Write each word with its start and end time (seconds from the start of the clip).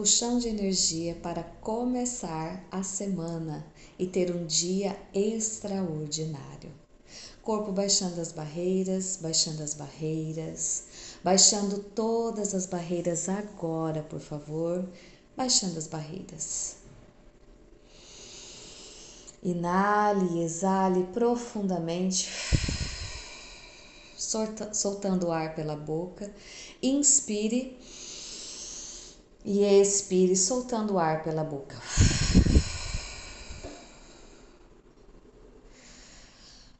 puxão 0.00 0.38
de 0.38 0.48
energia 0.48 1.14
para 1.22 1.42
começar 1.60 2.64
a 2.70 2.82
semana 2.82 3.66
e 3.98 4.06
ter 4.06 4.34
um 4.34 4.46
dia 4.46 4.96
extraordinário. 5.12 6.72
Corpo 7.42 7.70
baixando 7.70 8.18
as 8.18 8.32
barreiras, 8.32 9.18
baixando 9.20 9.62
as 9.62 9.74
barreiras, 9.74 10.84
baixando 11.22 11.80
todas 11.80 12.54
as 12.54 12.64
barreiras 12.64 13.28
agora, 13.28 14.02
por 14.02 14.20
favor, 14.20 14.88
baixando 15.36 15.76
as 15.76 15.86
barreiras. 15.86 16.76
Inale 19.42 20.38
e 20.38 20.44
exale 20.44 21.04
profundamente, 21.12 22.26
soltando 24.72 25.26
o 25.26 25.30
ar 25.30 25.54
pela 25.54 25.76
boca. 25.76 26.32
Inspire 26.82 27.76
e 29.44 29.64
expire, 29.64 30.36
soltando 30.36 30.94
o 30.94 30.98
ar 30.98 31.22
pela 31.22 31.44
boca. 31.44 31.76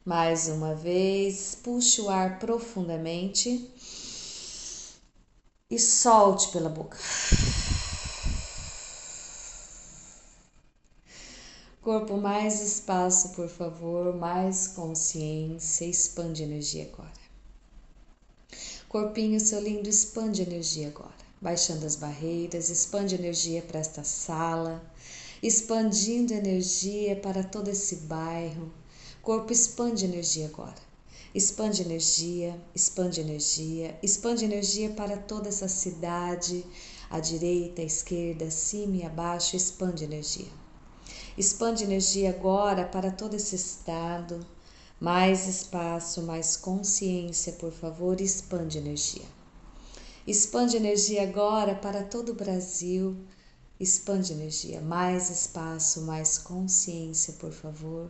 Mais 0.04 0.48
uma 0.48 0.74
vez, 0.74 1.54
puxe 1.54 2.00
o 2.00 2.08
ar 2.08 2.38
profundamente 2.38 3.70
e 5.70 5.78
solte 5.78 6.48
pela 6.48 6.68
boca. 6.68 6.98
Corpo, 11.80 12.16
mais 12.16 12.60
espaço, 12.60 13.30
por 13.30 13.48
favor, 13.48 14.14
mais 14.14 14.66
consciência, 14.68 15.86
expande 15.86 16.42
energia 16.42 16.90
agora. 16.92 17.20
Corpinho, 18.88 19.40
seu 19.40 19.60
lindo, 19.60 19.88
expande 19.88 20.42
energia 20.42 20.88
agora. 20.88 21.19
Baixando 21.42 21.86
as 21.86 21.96
barreiras, 21.96 22.68
expande 22.68 23.14
energia 23.14 23.62
para 23.62 23.80
esta 23.80 24.04
sala, 24.04 24.82
expandindo 25.42 26.34
energia 26.34 27.16
para 27.16 27.42
todo 27.42 27.68
esse 27.68 27.96
bairro. 27.96 28.70
Corpo, 29.22 29.50
expande 29.50 30.04
energia 30.04 30.48
agora. 30.48 30.76
Expande 31.34 31.80
energia, 31.80 32.60
expande 32.74 33.22
energia, 33.22 33.98
expande 34.02 34.44
energia 34.44 34.90
para 34.90 35.16
toda 35.16 35.48
essa 35.48 35.66
cidade, 35.66 36.62
à 37.08 37.18
direita, 37.18 37.80
à 37.80 37.84
esquerda, 37.86 38.44
acima 38.44 38.96
e 38.96 39.02
abaixo, 39.02 39.56
expande 39.56 40.04
energia. 40.04 40.52
Expande 41.38 41.84
energia 41.84 42.28
agora 42.28 42.84
para 42.84 43.10
todo 43.10 43.34
esse 43.34 43.56
estado. 43.56 44.46
Mais 45.00 45.48
espaço, 45.48 46.20
mais 46.20 46.54
consciência, 46.54 47.54
por 47.54 47.72
favor, 47.72 48.20
expande 48.20 48.76
energia. 48.76 49.39
Expande 50.30 50.76
energia 50.76 51.24
agora 51.24 51.74
para 51.74 52.04
todo 52.04 52.28
o 52.30 52.34
Brasil. 52.36 53.16
Expande 53.80 54.32
energia. 54.32 54.80
Mais 54.80 55.28
espaço, 55.28 56.02
mais 56.02 56.38
consciência, 56.38 57.32
por 57.32 57.50
favor. 57.50 58.08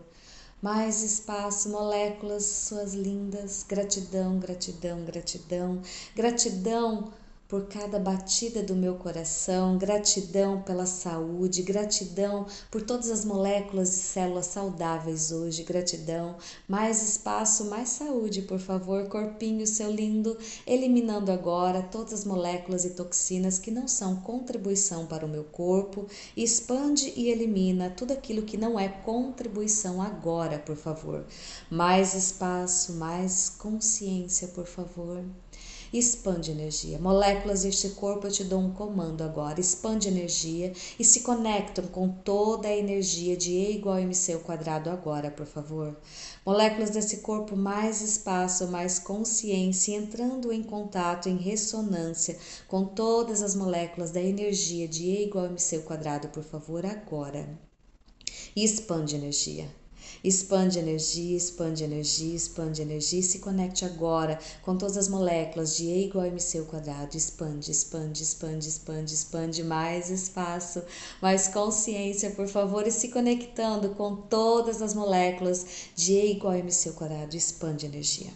Mais 0.61 1.03
espaço, 1.03 1.71
moléculas, 1.71 2.45
suas 2.45 2.93
lindas. 2.93 3.65
Gratidão, 3.67 4.39
gratidão, 4.39 5.03
gratidão. 5.03 5.81
Gratidão 6.15 7.11
por 7.51 7.67
cada 7.67 7.99
batida 7.99 8.63
do 8.63 8.77
meu 8.77 8.95
coração, 8.95 9.77
gratidão 9.77 10.63
pela 10.63 10.87
saúde, 10.87 11.63
gratidão 11.63 12.47
por 12.71 12.81
todas 12.81 13.11
as 13.11 13.25
moléculas 13.25 13.89
e 13.89 13.99
células 13.99 14.47
saudáveis 14.47 15.33
hoje, 15.33 15.65
gratidão. 15.65 16.37
Mais 16.69 17.03
espaço, 17.03 17.65
mais 17.65 17.89
saúde, 17.89 18.43
por 18.43 18.61
favor, 18.61 19.09
corpinho 19.09 19.67
seu 19.67 19.91
lindo, 19.91 20.39
eliminando 20.65 21.33
agora 21.33 21.83
todas 21.83 22.13
as 22.13 22.25
moléculas 22.25 22.85
e 22.85 22.91
toxinas 22.91 23.59
que 23.59 23.73
não 23.73 23.89
são 23.89 24.21
contribuição 24.21 25.07
para 25.07 25.27
o 25.27 25.29
meu 25.29 25.43
corpo, 25.43 26.07
expande 26.37 27.13
e 27.17 27.31
elimina 27.31 27.91
tudo 27.91 28.13
aquilo 28.13 28.43
que 28.43 28.57
não 28.57 28.79
é 28.79 28.89
contribuição 28.89 30.01
agora, 30.01 30.57
por 30.61 30.77
favor. 30.77 31.27
Mais 31.69 32.15
espaço, 32.15 32.93
mais 32.93 33.49
consciência, 33.49 34.47
por 34.47 34.67
favor 34.67 35.25
expande 35.99 36.51
energia. 36.51 36.99
Moléculas 36.99 37.63
deste 37.63 37.91
corpo, 37.91 38.27
eu 38.27 38.31
te 38.31 38.45
dou 38.45 38.61
um 38.61 38.73
comando 38.73 39.23
agora. 39.23 39.61
Expande 39.61 40.09
energia 40.09 40.73
e 40.99 41.05
se 41.05 41.21
conectam 41.21 41.87
com 41.89 42.09
toda 42.09 42.69
a 42.69 42.77
energia 42.77 43.37
de 43.37 43.51
E 43.51 43.77
igual 43.77 43.97
a 43.97 44.03
MC 44.03 44.35
ao 44.35 44.41
quadrado 44.41 44.89
agora, 44.91 45.31
por 45.31 45.47
favor. 45.47 45.97
Moléculas 46.47 46.91
desse 46.91 47.19
corpo, 47.19 47.57
mais 47.57 48.01
espaço, 48.01 48.69
mais 48.69 48.99
consciência, 48.99 49.97
entrando 49.97 50.53
em 50.53 50.63
contato, 50.63 51.29
em 51.29 51.37
ressonância 51.37 52.39
com 52.69 52.85
todas 52.85 53.43
as 53.43 53.55
moléculas 53.55 54.11
da 54.11 54.21
energia 54.21 54.87
de 54.87 55.05
E 55.05 55.25
igual 55.25 55.47
a 55.47 55.49
MC 55.49 55.77
ao 55.77 55.83
quadrado, 55.83 56.29
por 56.29 56.45
favor, 56.45 56.87
agora. 56.87 57.59
E 58.55 58.65
expande 58.65 59.17
energia. 59.17 59.80
Expande 60.23 60.79
energia, 60.79 61.37
expande 61.37 61.85
energia, 61.85 62.35
expande 62.35 62.83
energia 62.83 63.21
e 63.21 63.23
se 63.23 63.39
conecte 63.39 63.85
agora 63.85 64.39
com 64.63 64.77
todas 64.77 64.97
as 64.97 65.09
moléculas 65.09 65.77
de 65.77 65.85
E 65.85 66.07
igual 66.07 66.25
a 66.25 66.29
MC 66.29 66.59
ao 66.59 66.65
quadrado. 66.67 67.17
Expande, 67.17 67.71
expande, 67.71 68.23
expande, 68.23 68.69
expande, 68.69 69.15
expande 69.15 69.63
mais 69.63 70.11
espaço, 70.11 70.83
mais 71.23 71.49
consciência, 71.49 72.31
por 72.31 72.49
favor, 72.49 72.87
e 72.87 72.91
se 72.91 73.09
conectando 73.09 73.91
com 73.91 74.17
todas 74.17 74.83
as 74.83 74.95
moléculas 74.95 75.65
de 75.95 76.13
E 76.13 76.33
igual 76.33 76.53
a 76.53 76.59
MC 76.59 76.89
ao 76.89 76.95
quadrado. 76.95 77.37
Expande 77.37 77.87
energia. 77.87 78.31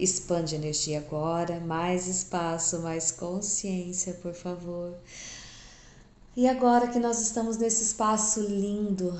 Expande 0.00 0.54
energia 0.54 0.98
agora, 0.98 1.60
mais 1.60 2.08
espaço, 2.08 2.80
mais 2.80 3.10
consciência, 3.10 4.14
por 4.14 4.32
favor. 4.32 4.94
E 6.34 6.48
agora 6.48 6.88
que 6.88 6.98
nós 6.98 7.20
estamos 7.20 7.58
nesse 7.58 7.82
espaço 7.82 8.40
lindo, 8.40 9.12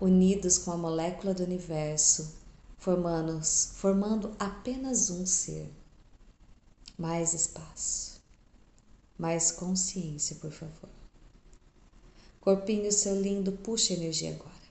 unidos 0.00 0.58
com 0.58 0.70
a 0.70 0.76
molécula 0.76 1.34
do 1.34 1.42
universo, 1.42 2.36
formando, 2.78 3.40
formando 3.44 4.34
apenas 4.38 5.10
um 5.10 5.26
ser. 5.26 5.68
Mais 6.96 7.32
espaço, 7.32 8.20
mais 9.16 9.52
consciência, 9.52 10.36
por 10.36 10.50
favor. 10.50 10.90
Corpinho 12.40 12.90
seu 12.90 13.20
lindo, 13.20 13.52
puxa 13.52 13.92
energia 13.92 14.30
agora. 14.30 14.67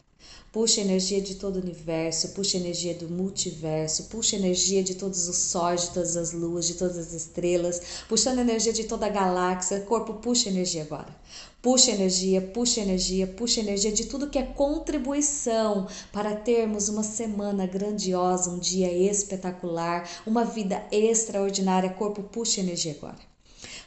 Puxa 0.51 0.81
energia 0.81 1.22
de 1.22 1.35
todo 1.35 1.57
o 1.57 1.61
universo, 1.61 2.29
puxa 2.29 2.57
energia 2.57 2.95
do 2.95 3.07
multiverso, 3.07 4.05
puxa 4.05 4.35
energia 4.35 4.81
de 4.81 4.95
todos 4.95 5.28
os 5.28 5.38
sóis, 5.38 5.81
de 5.81 5.89
todas 5.91 6.17
as 6.17 6.31
luas, 6.31 6.66
de 6.66 6.73
todas 6.73 6.97
as 6.97 7.13
estrelas, 7.13 7.79
puxando 8.09 8.39
energia 8.39 8.73
de 8.73 8.85
toda 8.85 9.05
a 9.05 9.09
galáxia. 9.09 9.81
Corpo, 9.81 10.16
puxa 10.16 10.50
energia 10.50 10.81
agora. 10.81 11.16
Puxa 11.61 11.91
energia, 11.91 12.41
puxa 12.41 12.81
energia, 12.81 13.28
puxa 13.28 13.59
energia 13.59 13.91
de 13.91 14.05
tudo 14.05 14.29
que 14.31 14.39
é 14.39 14.44
contribuição 14.44 15.88
para 16.11 16.35
termos 16.35 16.89
uma 16.89 17.03
semana 17.03 17.67
grandiosa, 17.67 18.49
um 18.49 18.57
dia 18.57 18.91
espetacular, 18.91 20.09
uma 20.25 20.44
vida 20.44 20.84
extraordinária. 20.91 21.91
Corpo, 21.91 22.23
puxa 22.23 22.61
energia 22.61 22.94
agora. 22.94 23.19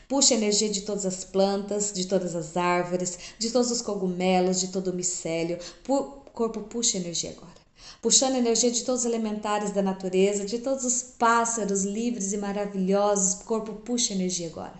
Puxa 0.08 0.34
energia 0.34 0.68
de 0.68 0.80
todas 0.82 1.06
as 1.06 1.24
plantas, 1.24 1.92
de 1.92 2.04
todas 2.04 2.34
as 2.34 2.56
árvores, 2.56 3.16
de 3.38 3.50
todos 3.50 3.70
os 3.70 3.80
cogumelos, 3.80 4.60
de 4.60 4.68
todo 4.68 4.88
o 4.88 4.92
micélio. 4.92 5.58
Corpo, 6.32 6.60
puxa 6.62 6.96
energia 6.96 7.30
agora. 7.30 7.60
Puxando 8.02 8.36
energia 8.36 8.70
de 8.70 8.82
todos 8.82 9.00
os 9.00 9.06
elementares 9.06 9.72
da 9.72 9.82
natureza, 9.82 10.44
de 10.44 10.58
todos 10.58 10.84
os 10.84 11.02
pássaros 11.02 11.84
livres 11.84 12.32
e 12.32 12.38
maravilhosos. 12.38 13.42
Corpo, 13.42 13.74
puxa 13.74 14.14
energia 14.14 14.46
agora. 14.48 14.78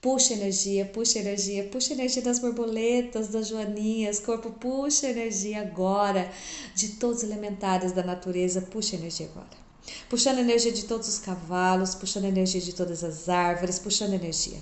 Puxa 0.00 0.34
energia, 0.34 0.84
puxa 0.86 1.18
energia, 1.18 1.64
puxa 1.64 1.94
energia 1.94 2.22
das 2.22 2.38
borboletas, 2.38 3.28
das 3.28 3.48
joaninhas. 3.48 4.20
Corpo, 4.20 4.50
puxa 4.50 5.08
energia 5.08 5.62
agora 5.62 6.30
de 6.74 6.88
todos 6.90 7.18
os 7.18 7.24
elementares 7.24 7.92
da 7.92 8.02
natureza. 8.02 8.60
Puxa 8.60 8.96
energia 8.96 9.26
agora 9.26 9.67
puxando 10.08 10.38
energia 10.38 10.72
de 10.72 10.84
todos 10.84 11.08
os 11.08 11.18
cavalos, 11.18 11.94
puxando 11.94 12.24
energia 12.24 12.60
de 12.60 12.74
todas 12.74 13.04
as 13.04 13.28
árvores, 13.28 13.78
puxando 13.78 14.14
energia, 14.14 14.58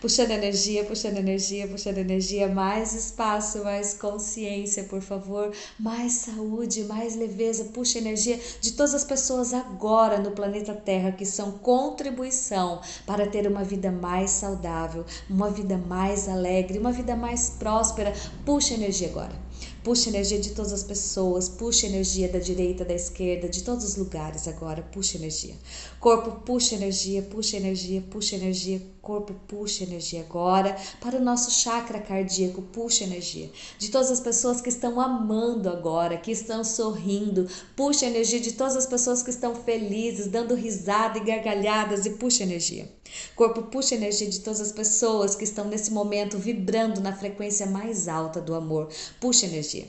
puxando 0.00 0.30
energia, 0.30 0.84
puxando 0.84 1.16
energia, 1.18 1.68
puxando 1.68 1.98
energia, 1.98 2.48
mais 2.48 2.94
espaço, 2.94 3.64
mais 3.64 3.94
consciência, 3.94 4.84
por 4.84 5.00
favor, 5.00 5.52
mais 5.78 6.12
saúde, 6.12 6.84
mais 6.84 7.16
leveza, 7.16 7.64
puxa 7.66 7.98
energia 7.98 8.38
de 8.60 8.72
todas 8.72 8.94
as 8.94 9.04
pessoas 9.04 9.52
agora 9.52 10.18
no 10.18 10.32
planeta 10.32 10.74
Terra 10.74 11.12
que 11.12 11.26
são 11.26 11.52
contribuição 11.52 12.80
para 13.06 13.26
ter 13.26 13.46
uma 13.46 13.64
vida 13.64 13.90
mais 13.90 14.30
saudável, 14.30 15.04
uma 15.28 15.50
vida 15.50 15.76
mais 15.76 16.28
alegre, 16.28 16.78
uma 16.78 16.92
vida 16.92 17.16
mais 17.16 17.50
próspera, 17.50 18.12
puxa 18.44 18.74
energia 18.74 19.08
agora. 19.08 19.49
Puxa 19.82 20.10
energia 20.10 20.38
de 20.38 20.50
todas 20.50 20.74
as 20.74 20.82
pessoas, 20.82 21.48
puxa 21.48 21.86
energia 21.86 22.28
da 22.28 22.38
direita, 22.38 22.84
da 22.84 22.92
esquerda, 22.92 23.48
de 23.48 23.62
todos 23.62 23.82
os 23.82 23.96
lugares 23.96 24.46
agora, 24.46 24.82
puxa 24.82 25.16
energia. 25.16 25.54
Corpo, 25.98 26.32
puxa 26.44 26.74
energia, 26.74 27.22
puxa 27.22 27.56
energia, 27.56 28.02
puxa 28.10 28.36
energia. 28.36 28.82
Corpo, 29.00 29.34
puxa 29.48 29.82
energia 29.82 30.20
agora 30.20 30.76
para 31.00 31.16
o 31.16 31.24
nosso 31.24 31.50
chakra 31.50 31.98
cardíaco, 31.98 32.60
puxa 32.60 33.04
energia. 33.04 33.50
De 33.78 33.90
todas 33.90 34.10
as 34.10 34.20
pessoas 34.20 34.60
que 34.60 34.68
estão 34.68 35.00
amando 35.00 35.70
agora, 35.70 36.18
que 36.18 36.30
estão 36.30 36.62
sorrindo, 36.62 37.48
puxa 37.74 38.04
energia 38.04 38.38
de 38.38 38.52
todas 38.52 38.76
as 38.76 38.84
pessoas 38.84 39.22
que 39.22 39.30
estão 39.30 39.54
felizes, 39.54 40.26
dando 40.26 40.54
risada 40.54 41.16
e 41.16 41.24
gargalhadas 41.24 42.04
e 42.04 42.10
puxa 42.10 42.42
energia. 42.42 42.86
Corpo, 43.34 43.62
puxa 43.62 43.94
energia 43.94 44.28
de 44.28 44.40
todas 44.40 44.60
as 44.60 44.70
pessoas 44.70 45.34
que 45.34 45.44
estão 45.44 45.64
nesse 45.64 45.90
momento 45.90 46.38
vibrando 46.38 47.00
na 47.00 47.16
frequência 47.16 47.66
mais 47.66 48.06
alta 48.06 48.40
do 48.40 48.54
amor, 48.54 48.88
puxa 49.18 49.46
energia. 49.46 49.79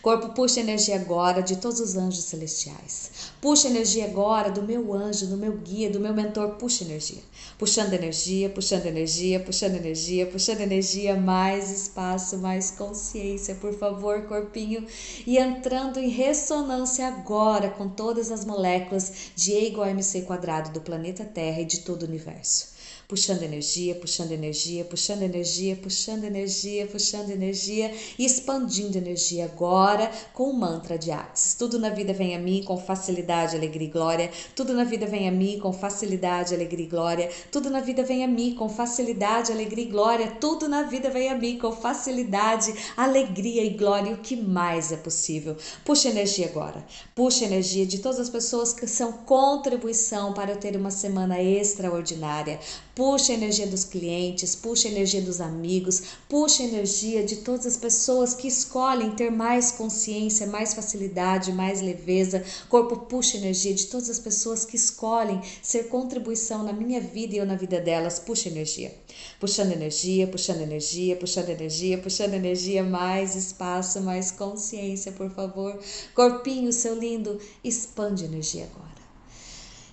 Corpo, 0.00 0.28
puxa 0.34 0.60
energia 0.60 0.96
agora 0.96 1.42
de 1.42 1.56
todos 1.56 1.80
os 1.80 1.96
anjos 1.96 2.24
celestiais. 2.24 3.10
Puxa 3.44 3.68
energia 3.68 4.06
agora 4.06 4.50
do 4.50 4.62
meu 4.62 4.94
anjo, 4.94 5.26
do 5.26 5.36
meu 5.36 5.52
guia, 5.58 5.90
do 5.90 6.00
meu 6.00 6.14
mentor. 6.14 6.54
Puxa 6.54 6.82
energia. 6.82 7.20
Puxando 7.58 7.92
energia, 7.92 8.48
puxando 8.48 8.86
energia, 8.86 9.38
puxando 9.38 9.74
energia, 9.74 10.26
puxando 10.26 10.60
energia. 10.62 11.14
Mais 11.14 11.70
espaço, 11.70 12.38
mais 12.38 12.70
consciência, 12.70 13.54
por 13.56 13.74
favor, 13.74 14.22
corpinho. 14.22 14.86
E 15.26 15.36
entrando 15.36 16.00
em 16.00 16.08
ressonância 16.08 17.06
agora 17.06 17.68
com 17.68 17.86
todas 17.86 18.32
as 18.32 18.46
moléculas 18.46 19.12
de 19.36 19.52
E 19.52 19.66
igual 19.66 19.88
a 19.88 19.90
MC 19.90 20.22
quadrado 20.22 20.70
do 20.70 20.80
planeta 20.80 21.22
Terra 21.22 21.60
e 21.60 21.66
de 21.66 21.80
todo 21.80 22.04
o 22.04 22.06
universo 22.06 22.72
puxando 23.06 23.42
energia, 23.42 23.94
puxando 23.94 24.32
energia, 24.32 24.84
puxando 24.84 25.22
energia, 25.22 25.76
puxando 25.76 26.24
energia, 26.24 26.86
puxando 26.86 27.30
energia 27.30 27.94
e 28.18 28.24
expandindo 28.24 28.96
energia 28.96 29.44
agora 29.44 30.10
com 30.32 30.50
o 30.50 30.54
mantra 30.54 30.98
de 30.98 31.10
Axis. 31.10 31.54
Tudo 31.54 31.78
na 31.78 31.90
vida 31.90 32.12
vem 32.12 32.34
a 32.34 32.38
mim 32.38 32.62
com 32.62 32.76
facilidade, 32.76 33.33
alegria 33.34 33.88
e 33.88 33.90
glória. 33.90 34.30
Tudo 34.54 34.72
na 34.72 34.84
vida 34.84 35.06
vem 35.06 35.28
a 35.28 35.32
mim 35.32 35.58
com 35.58 35.72
facilidade, 35.72 36.54
alegria 36.54 36.86
e 36.86 36.88
glória. 36.88 37.30
Tudo 37.50 37.68
na 37.68 37.80
vida 37.80 38.02
vem 38.02 38.22
a 38.22 38.28
mim 38.28 38.54
com 38.54 38.68
facilidade, 38.68 39.50
alegria 39.50 39.84
e 39.84 39.88
glória. 39.88 40.32
Tudo 40.40 40.68
na 40.68 40.82
vida 40.82 41.10
vem 41.10 41.28
a 41.28 41.34
mim 41.34 41.58
com 41.58 41.72
facilidade, 41.72 42.72
alegria 42.96 43.64
e 43.64 43.70
glória. 43.70 44.14
O 44.14 44.18
que 44.18 44.36
mais 44.36 44.92
é 44.92 44.96
possível? 44.96 45.56
Puxa 45.84 46.08
energia 46.08 46.46
agora. 46.46 46.84
Puxa 47.14 47.44
energia 47.44 47.84
de 47.84 47.98
todas 47.98 48.20
as 48.20 48.30
pessoas 48.30 48.72
que 48.72 48.86
são 48.86 49.12
contribuição 49.12 50.32
para 50.32 50.52
eu 50.52 50.56
ter 50.56 50.76
uma 50.76 50.90
semana 50.90 51.42
extraordinária. 51.42 52.60
Puxa 52.94 53.32
a 53.32 53.34
energia 53.34 53.66
dos 53.66 53.82
clientes, 53.82 54.54
puxa 54.54 54.86
a 54.86 54.90
energia 54.92 55.20
dos 55.20 55.40
amigos, 55.40 56.00
puxa 56.28 56.62
a 56.62 56.66
energia 56.66 57.24
de 57.24 57.36
todas 57.36 57.66
as 57.66 57.76
pessoas 57.76 58.34
que 58.34 58.46
escolhem 58.46 59.16
ter 59.16 59.32
mais 59.32 59.72
consciência, 59.72 60.46
mais 60.46 60.74
facilidade, 60.74 61.52
mais 61.52 61.80
leveza. 61.80 62.44
Corpo 62.68 62.96
puxa 62.98 63.36
a 63.36 63.40
energia 63.40 63.74
de 63.74 63.86
todas 63.86 64.08
as 64.08 64.20
pessoas 64.20 64.64
que 64.64 64.76
escolhem 64.76 65.42
ser 65.60 65.88
contribuição 65.88 66.62
na 66.62 66.72
minha 66.72 67.00
vida 67.00 67.34
e 67.34 67.38
eu 67.38 67.46
na 67.46 67.56
vida 67.56 67.80
delas. 67.80 68.20
Puxa 68.20 68.48
energia. 68.48 68.94
Puxando 69.40 69.72
energia, 69.72 70.28
puxando 70.28 70.60
energia, 70.60 71.16
puxando 71.16 71.48
energia, 71.48 71.98
puxando 71.98 72.34
energia, 72.34 72.84
mais 72.84 73.34
espaço, 73.34 74.00
mais 74.02 74.30
consciência, 74.30 75.10
por 75.10 75.30
favor. 75.30 75.76
Corpinho, 76.14 76.72
seu 76.72 76.94
lindo, 76.94 77.40
expande 77.64 78.24
energia 78.24 78.68
agora. 78.72 78.83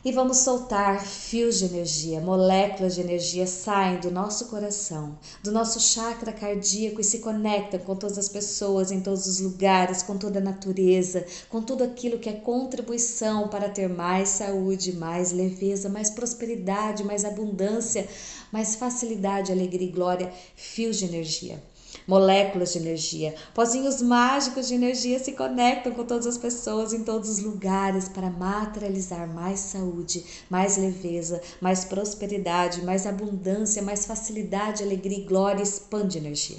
E 0.04 0.12
vamos 0.12 0.38
soltar 0.38 1.00
fios 1.06 1.60
de 1.60 1.66
energia, 1.66 2.20
moléculas 2.20 2.96
de 2.96 3.02
energia 3.02 3.46
saem 3.46 4.00
do 4.00 4.10
nosso 4.10 4.48
coração, 4.48 5.16
do 5.44 5.52
nosso 5.52 5.80
chakra 5.80 6.34
cardíaco 6.34 7.00
e 7.00 7.04
se 7.04 7.20
conectam 7.20 7.80
com 7.82 7.96
todas 7.96 8.18
as 8.18 8.28
pessoas, 8.28 8.92
em 8.92 9.00
todos 9.00 9.28
os 9.28 9.40
lugares, 9.40 10.02
com 10.02 10.18
toda 10.18 10.40
a 10.40 10.42
natureza, 10.42 11.24
com 11.50 11.62
tudo 11.62 11.84
aquilo 11.84 12.18
que 12.18 12.30
é 12.30 12.34
contribuição 12.34 13.48
para 13.48 13.70
ter 13.70 13.88
mais 13.88 14.30
saúde, 14.30 14.92
mais 14.92 15.32
leveza, 15.32 15.88
mais 15.88 16.10
prosperidade, 16.10 17.04
mais 17.04 17.24
abundância, 17.24 18.08
mais 18.52 18.74
facilidade, 18.74 19.52
alegria 19.52 19.88
e 19.88 19.92
glória. 19.92 20.34
Fios 20.56 20.98
de 20.98 21.06
energia 21.06 21.62
moléculas 22.08 22.74
de 22.74 22.80
energia. 22.80 23.36
Pozinhos 23.54 24.02
mágicos 24.02 24.68
de 24.68 24.76
energia 24.76 25.20
se 25.20 25.34
conectam 25.34 25.94
com 25.94 26.04
todas 26.04 26.28
as 26.28 26.38
pessoas 26.38 26.94
em 26.94 27.04
todos 27.04 27.30
os 27.30 27.40
lugares 27.40 28.10
para 28.10 28.30
materializar 28.30 29.28
mais 29.28 29.60
saúde, 29.60 30.24
mais 30.50 30.78
leveza, 30.78 31.42
mais 31.60 31.86
prosperidade, 31.86 32.84
mais 32.84 33.06
abundância, 33.06 33.82
mais 33.82 34.06
facilidade, 34.06 34.84
alegria 34.84 35.20
e 35.20 35.26
glória. 35.26 35.62
Expande 35.62 36.18
energia. 36.18 36.58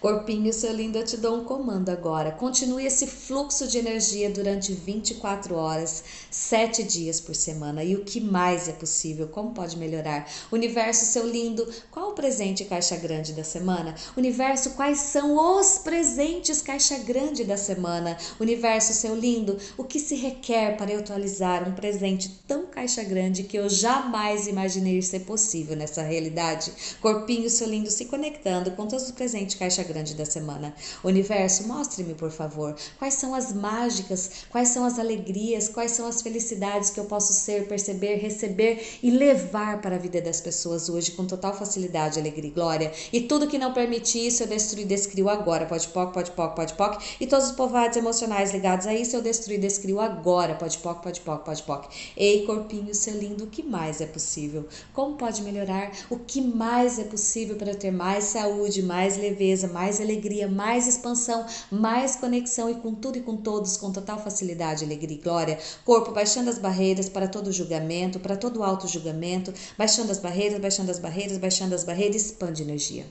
Corpinho, 0.00 0.50
seu 0.50 0.72
lindo, 0.72 0.96
eu 0.96 1.04
te 1.04 1.18
dou 1.18 1.36
um 1.36 1.44
comando 1.44 1.90
agora. 1.90 2.32
Continue 2.32 2.86
esse 2.86 3.06
fluxo 3.06 3.68
de 3.68 3.76
energia 3.76 4.30
durante 4.30 4.72
24 4.72 5.54
horas, 5.54 6.02
7 6.30 6.82
dias 6.82 7.20
por 7.20 7.34
semana. 7.34 7.84
E 7.84 7.94
o 7.94 8.02
que 8.02 8.18
mais 8.18 8.66
é 8.66 8.72
possível? 8.72 9.28
Como 9.28 9.52
pode 9.52 9.76
melhorar? 9.76 10.26
Universo, 10.50 11.04
seu 11.04 11.28
lindo, 11.28 11.68
qual 11.90 12.12
o 12.12 12.14
presente 12.14 12.64
caixa 12.64 12.96
grande 12.96 13.34
da 13.34 13.44
semana? 13.44 13.94
Universo, 14.16 14.70
quais 14.70 15.00
são 15.00 15.36
os 15.58 15.76
presentes 15.76 16.62
caixa 16.62 16.96
grande 16.96 17.44
da 17.44 17.58
semana? 17.58 18.16
Universo, 18.40 18.94
seu 18.94 19.14
lindo, 19.14 19.58
o 19.76 19.84
que 19.84 20.00
se 20.00 20.14
requer 20.14 20.78
para 20.78 20.90
eu 20.90 21.00
atualizar 21.00 21.68
um 21.68 21.74
presente 21.74 22.40
tão 22.48 22.64
caixa 22.68 23.04
grande 23.04 23.42
que 23.42 23.58
eu 23.58 23.68
jamais 23.68 24.46
imaginei 24.46 25.02
ser 25.02 25.20
possível 25.20 25.76
nessa 25.76 26.00
realidade? 26.00 26.72
Corpinho, 27.02 27.50
seu 27.50 27.68
lindo, 27.68 27.90
se 27.90 28.06
conectando 28.06 28.70
com 28.70 28.86
todos 28.86 29.04
os 29.04 29.10
presentes 29.10 29.56
caixa 29.56 29.82
grande 29.82 29.89
da 29.90 30.24
semana. 30.24 30.74
Universo, 31.02 31.66
mostre-me, 31.66 32.14
por 32.14 32.30
favor, 32.30 32.76
quais 32.98 33.14
são 33.14 33.34
as 33.34 33.52
mágicas, 33.52 34.30
quais 34.50 34.68
são 34.68 34.84
as 34.84 34.98
alegrias, 34.98 35.68
quais 35.68 35.92
são 35.92 36.06
as 36.06 36.22
felicidades 36.22 36.90
que 36.90 37.00
eu 37.00 37.04
posso 37.04 37.32
ser, 37.32 37.66
perceber, 37.66 38.16
receber 38.16 38.98
e 39.02 39.10
levar 39.10 39.80
para 39.80 39.96
a 39.96 39.98
vida 39.98 40.20
das 40.20 40.40
pessoas 40.40 40.88
hoje 40.88 41.12
com 41.12 41.26
total 41.26 41.54
facilidade, 41.54 42.18
alegria 42.18 42.50
e 42.50 42.52
glória. 42.52 42.92
E 43.12 43.20
tudo 43.20 43.46
que 43.46 43.58
não 43.58 43.72
permite 43.72 44.24
isso, 44.24 44.42
eu 44.42 44.46
destruo 44.46 44.82
e 44.82 44.84
descrio 44.84 45.28
agora. 45.28 45.66
Pode 45.66 45.88
poc, 45.88 46.12
pode 46.12 46.30
poc, 46.30 46.54
pode 46.54 46.74
poc. 46.74 47.02
E 47.20 47.26
todos 47.26 47.46
os 47.46 47.52
povoados 47.52 47.96
emocionais 47.96 48.52
ligados 48.52 48.86
a 48.86 48.94
isso, 48.94 49.16
eu 49.16 49.22
destruo 49.22 49.54
e 49.54 49.58
descrio 49.58 50.00
agora. 50.00 50.54
Pode 50.54 50.78
poc, 50.78 51.02
pode 51.02 51.20
poc, 51.20 51.44
pode 51.44 51.62
poc. 51.62 51.86
Ei, 52.16 52.46
corpinho, 52.46 52.94
seu 52.94 53.18
lindo, 53.18 53.44
o 53.44 53.46
que 53.48 53.62
mais 53.62 54.00
é 54.00 54.06
possível? 54.06 54.66
Como 54.92 55.16
pode 55.16 55.42
melhorar? 55.42 55.90
O 56.08 56.18
que 56.18 56.40
mais 56.40 56.98
é 56.98 57.04
possível 57.04 57.56
para 57.56 57.70
eu 57.70 57.76
ter 57.76 57.90
mais 57.90 58.24
saúde, 58.24 58.82
mais 58.82 59.16
leveza, 59.16 59.66
mais 59.66 59.79
mais 59.80 59.98
alegria, 59.98 60.46
mais 60.46 60.86
expansão, 60.86 61.46
mais 61.70 62.14
conexão 62.14 62.68
e 62.68 62.74
com 62.74 62.94
tudo 62.94 63.16
e 63.16 63.22
com 63.22 63.34
todos 63.34 63.78
com 63.78 63.90
total 63.90 64.22
facilidade, 64.22 64.84
alegria 64.84 65.16
e 65.16 65.22
glória. 65.22 65.58
Corpo 65.86 66.12
baixando 66.12 66.50
as 66.50 66.58
barreiras 66.58 67.08
para 67.08 67.26
todo 67.26 67.50
julgamento, 67.50 68.20
para 68.20 68.36
todo 68.36 68.62
auto-julgamento, 68.62 69.54
baixando 69.78 70.12
as 70.12 70.18
barreiras, 70.18 70.60
baixando 70.60 70.90
as 70.90 70.98
barreiras, 70.98 71.38
baixando 71.38 71.74
as 71.74 71.82
barreiras, 71.82 72.26
expande 72.26 72.62
energia. 72.62 73.06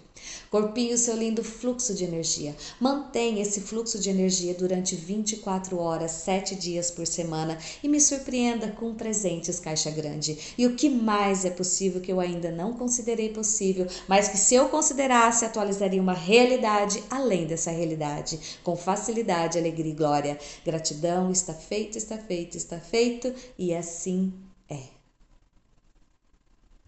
Corpinho, 0.51 0.95
seu 0.97 1.15
lindo 1.15 1.43
fluxo 1.43 1.93
de 1.95 2.03
energia. 2.03 2.55
Mantenha 2.79 3.41
esse 3.41 3.61
fluxo 3.61 3.97
de 3.97 4.09
energia 4.11 4.53
durante 4.53 4.95
24 4.95 5.79
horas, 5.79 6.11
7 6.11 6.55
dias 6.55 6.91
por 6.91 7.07
semana 7.07 7.57
e 7.81 7.87
me 7.87 7.99
surpreenda 7.99 8.67
com 8.67 8.93
presentes 8.93 9.59
caixa 9.59 9.89
grande. 9.89 10.37
E 10.55 10.67
o 10.67 10.75
que 10.75 10.89
mais 10.89 11.45
é 11.45 11.49
possível 11.49 11.99
que 11.99 12.11
eu 12.11 12.19
ainda 12.19 12.51
não 12.51 12.73
considerei 12.73 13.29
possível, 13.29 13.87
mas 14.07 14.27
que 14.27 14.37
se 14.37 14.53
eu 14.53 14.69
considerasse, 14.69 15.45
atualizaria 15.45 16.01
uma 16.01 16.13
realidade 16.13 16.58
realidade 16.59 17.03
além 17.09 17.45
dessa 17.45 17.71
realidade, 17.71 18.59
com 18.63 18.75
facilidade, 18.75 19.57
alegria 19.57 19.91
e 19.91 19.95
glória. 19.95 20.39
Gratidão, 20.65 21.31
está 21.31 21.53
feito, 21.53 21.97
está 21.97 22.17
feito, 22.17 22.57
está 22.57 22.79
feito, 22.79 23.33
e 23.57 23.73
assim 23.73 24.33
é. 24.69 24.98